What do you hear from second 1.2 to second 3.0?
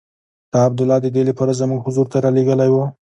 لپاره زموږ حضور ته رالېږلی وو.